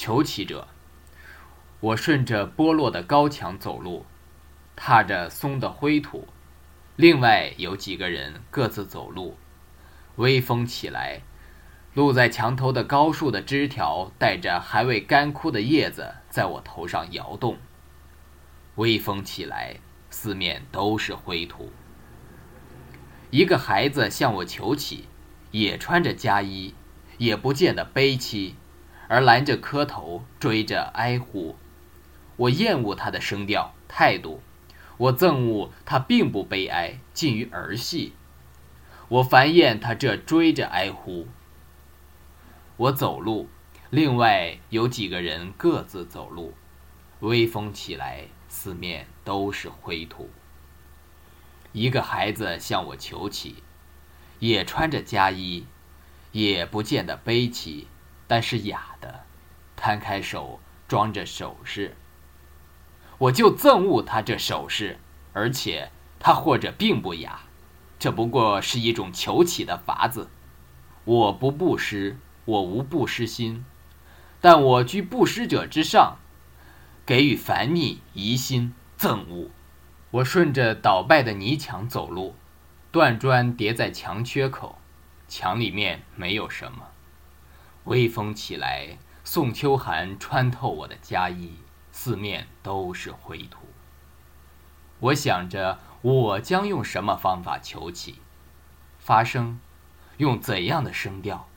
[0.00, 0.66] 求乞者。
[1.80, 4.06] 我顺着剥落的高墙走路，
[4.74, 6.26] 踏着松的灰土。
[6.96, 9.36] 另外有几个人各自走路。
[10.16, 11.20] 微风起来，
[11.92, 17.58] 露在墙头的高树的枝条带着还未干枯的叶子，在我头上摇动。
[18.76, 19.76] 微风起来，
[20.08, 21.70] 四面都是灰土。
[23.28, 25.08] 一个孩子向我求乞，
[25.50, 26.74] 也穿着家衣，
[27.18, 28.56] 也不见得悲戚，
[29.10, 31.56] 而拦着磕头，追着哀呼。
[32.36, 34.40] 我厌恶他的声调态度，
[34.98, 38.12] 我憎恶他并不悲哀，近于儿戏。
[39.08, 41.26] 我烦厌他这追着哀呼。
[42.76, 43.48] 我走路，
[43.90, 46.54] 另外有几个人各自走路。
[47.18, 50.30] 微风起来，四面都是灰土。
[51.72, 53.56] 一个孩子向我求乞，
[54.38, 55.66] 也穿着家衣，
[56.30, 57.88] 也不见得悲戚，
[58.30, 59.24] 但是哑的，
[59.74, 61.96] 摊开手装着首饰。
[63.18, 65.00] 我就憎恶他这首饰，
[65.32, 67.40] 而且他或者并不哑，
[67.98, 70.30] 这不过是一种求乞的法子。
[71.02, 73.64] 我不布施，我无布施心，
[74.40, 76.18] 但我居布施者之上，
[77.04, 79.50] 给予烦逆疑心憎恶。
[80.12, 82.36] 我顺着倒败的泥墙走路，
[82.92, 84.78] 断砖叠在墙缺口，
[85.26, 86.86] 墙里面没有什么。
[87.84, 91.54] 微风起来，宋秋寒穿透我的家衣，
[91.90, 93.66] 四面都是灰土。
[94.98, 98.16] 我想着，我将用什么方法求起？
[98.98, 99.58] 发声，
[100.18, 101.48] 用怎样的声调？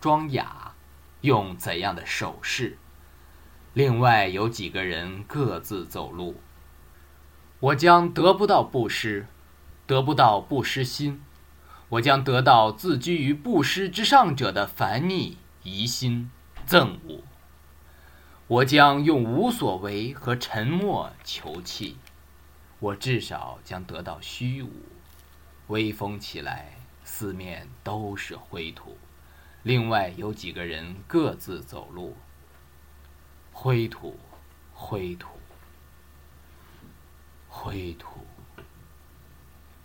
[0.00, 0.74] 装哑，
[1.22, 2.76] 用怎样的手势？
[3.72, 6.40] 另外有几个人各自走路。
[7.60, 9.26] 我将得不到布施，
[9.86, 11.20] 得不到布施心；
[11.88, 16.30] 我将得到自居于布施之上者的烦逆疑心
[16.68, 17.22] 憎恶。
[18.46, 21.96] 我将用无所为和沉默求气，
[22.78, 24.70] 我至少将得到虚无。
[25.68, 28.98] 微风起来，四面都是灰土。
[29.62, 32.14] 另外有几个人各自走路。
[33.50, 34.18] 灰土，
[34.74, 35.30] 灰土。
[37.48, 38.26] 灰土。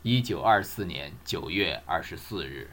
[0.02, 2.70] 一九二四年九月二十四日。